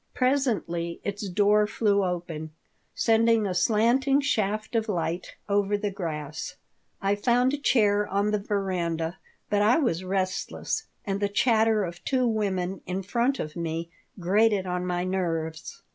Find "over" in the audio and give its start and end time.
5.47-5.77